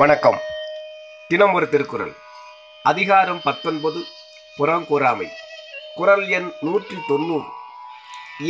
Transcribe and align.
வணக்கம். 0.00 0.36
தினம் 1.28 1.52
ஒரு 1.52 1.68
திருக்குறள். 1.68 2.12
அதிகாரம் 2.82 3.40
பத்தொன்பது 3.44 4.00
புறங்கூறாமை 4.58 5.26
குறள் 5.96 6.22
எண் 6.28 6.48
நூற்றி 6.60 6.96
தொண்ணூறு. 7.08 7.48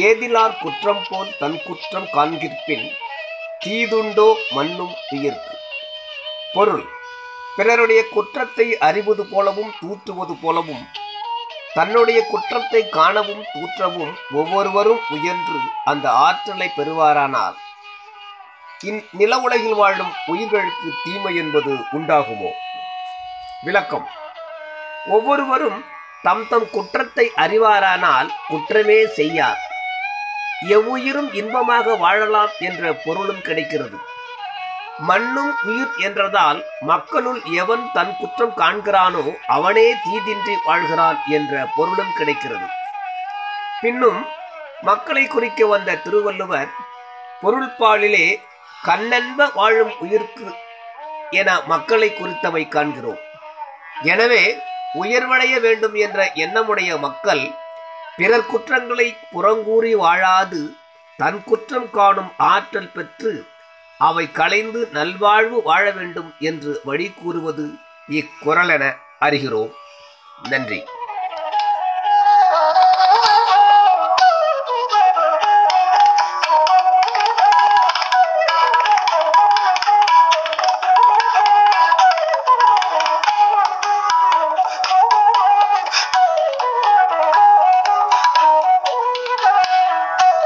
ஏதிலார் 0.09 0.55
குற்றம் 0.60 1.02
போல் 1.09 1.32
தன் 1.38 1.59
குற்றம் 1.64 2.06
காண்கிற்பின் 2.12 2.86
தீதுண்டோ 3.64 4.28
மண்ணும் 4.50 4.95
உயிர்க்கு. 5.14 5.56
பொருள் 6.55 6.84
பிறருடைய 7.56 8.05
குற்றத்தை 8.09 8.78
அறிவது 8.88 9.27
போலவும் 9.33 9.74
தூற்றுவது 9.80 10.36
போலவும் 10.45 10.86
தன்னுடைய 11.74 12.22
குற்றத்தை 12.30 12.88
காணவும் 12.88 13.45
தூற்றவும் 13.52 14.14
ஒவ்வொருவரும் 14.33 15.02
முயன்று 15.11 15.61
அந்த 15.84 16.06
ஆற்றலை 16.11 16.70
பெறுவாரானால் 16.78 17.59
இந்நில 18.82 19.38
உலகில் 19.38 19.74
வாழும் 19.74 20.12
உயிர்களுக்கு 20.27 20.88
தீமை 21.04 21.36
என்பது 21.36 21.74
உண்டாகுமோ? 21.92 22.50
விளக்கம். 23.62 24.08
ஒவ்வொருவரும் 25.06 25.84
தம் 26.22 26.48
தம் 26.48 26.70
குற்றத்தை 26.70 27.32
அறிவாரானால் 27.36 28.28
குற்றமே 28.48 29.06
செய்யார். 29.06 29.60
எவ்வுயிரும் 30.68 31.34
இன்பமாக 31.34 31.95
வாழலாம் 31.96 32.48
என்ற 32.58 32.92
பொருளும் 33.05 33.41
கிடைக்கிறது. 33.41 33.96
மண்ணும் 34.98 35.55
உயிர் 35.64 35.94
என்றதால் 35.98 36.64
மக்களுள் 36.80 37.42
எவன் 37.44 37.91
தன் 37.92 38.16
குற்றம் 38.19 38.56
காண்கிறானோ 38.56 39.36
அவனே 39.46 39.92
தீதின்றி 39.92 40.55
வாழ்கிறான் 40.64 41.19
என்ற 41.27 41.67
பொருளும் 41.77 42.12
கிடைக்கிறது. 42.17 42.67
பின்னும் 43.80 44.27
மக்களை 44.83 45.27
குறிக்க 45.27 45.67
வந்த 45.67 45.94
திருவள்ளுவர் 45.94 46.69
பொருள்பாலிலே 47.42 48.27
கண்ணன்ப 48.86 49.50
வாழும் 49.55 49.92
உயிர்க்கு 50.00 50.47
என 51.30 51.61
மக்களை 51.62 52.08
குறித்தவை 52.11 52.69
காண்கிறோம். 52.69 53.20
எனவே 54.02 54.56
உயர்வடைய 54.94 55.61
வேண்டும் 55.61 55.94
என்ற 55.94 56.33
எண்ணமுடைய 56.34 56.98
மக்கள் 56.98 57.44
பிறர் 58.16 58.47
குற்றங்களை 58.47 59.16
புறங்கூறி 59.33 59.92
வாழாது 60.05 60.62
தன் 61.16 61.44
குற்றம் 61.44 61.91
காணும் 61.91 62.33
ஆற்றல் 62.36 62.92
பெற்று 62.94 63.33
அவை 63.98 64.33
களைந்து 64.33 64.89
நல்வாழ்வு 64.92 65.62
வாழ 65.62 65.84
வேண்டும் 65.91 66.34
என்று 66.39 66.80
வழி 66.84 67.12
கூறுவது 67.22 67.67
இக்குறளென 68.08 68.84
அறிகிறோம். 69.20 69.72
நன்றி. 70.50 70.80